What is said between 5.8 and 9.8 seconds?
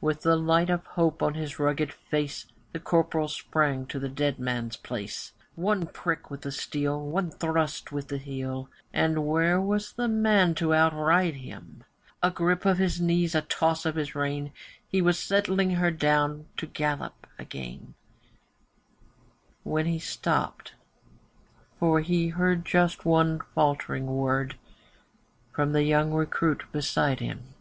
prick with the steel, one thrust with the heel, And where